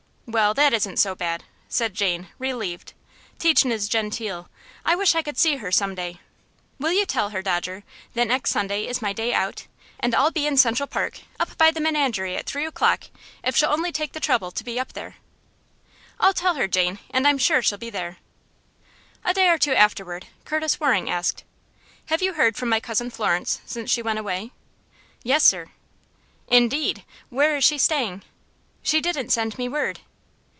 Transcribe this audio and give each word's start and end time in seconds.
"Well, 0.27 0.53
that 0.53 0.71
isn't 0.73 0.95
so 0.95 1.13
bad!" 1.13 1.43
said 1.67 1.93
Jane, 1.93 2.29
relieved. 2.39 2.93
"Teachin' 3.37 3.69
is 3.73 3.89
genteel. 3.89 4.49
I 4.85 4.95
wish 4.95 5.13
I 5.13 5.21
could 5.21 5.37
see 5.37 5.57
her 5.57 5.73
some 5.73 5.93
day. 5.93 6.21
Will 6.79 6.93
you 6.93 7.05
tell 7.05 7.31
her, 7.31 7.41
Dodger, 7.41 7.83
that 8.13 8.29
next 8.29 8.51
Sunday 8.51 8.87
is 8.87 9.01
my 9.01 9.11
day 9.11 9.33
out, 9.33 9.67
and 9.99 10.15
I'll 10.15 10.31
be 10.31 10.47
in 10.47 10.55
Central 10.55 10.87
Park 10.87 11.19
up 11.37 11.57
by 11.57 11.69
the 11.69 11.81
menagerie 11.81 12.37
at 12.37 12.45
three 12.45 12.65
o'clock, 12.65 13.07
if 13.43 13.57
she'll 13.57 13.73
only 13.73 13.91
take 13.91 14.13
the 14.13 14.21
trouble 14.21 14.51
to 14.51 14.63
be 14.63 14.79
up 14.79 14.93
there?" 14.93 15.17
"I'll 16.17 16.33
tell 16.33 16.55
her, 16.55 16.65
Jane, 16.65 16.99
and 17.09 17.27
I'm 17.27 17.37
sure 17.37 17.61
she'll 17.61 17.77
be 17.77 17.89
there." 17.89 18.15
A 19.25 19.33
day 19.33 19.49
or 19.49 19.57
two 19.57 19.75
afterward 19.75 20.27
Curtis 20.45 20.79
Waring 20.79 21.09
asked: 21.09 21.43
"Have 22.05 22.21
you 22.21 22.35
heard 22.35 22.55
from 22.55 22.69
my 22.69 22.79
Cousin 22.79 23.09
Florence 23.09 23.59
since 23.65 23.91
she 23.91 24.01
went 24.01 24.19
away?" 24.19 24.51
"Yes, 25.23 25.43
sir." 25.43 25.71
"Indeed! 26.47 27.03
Where 27.27 27.57
is 27.57 27.65
she 27.65 27.77
staying?" 27.77 28.23
"She 28.81 29.01
didn't 29.01 29.31
send 29.31 29.57
me 29.57 29.67
word." 29.67 29.99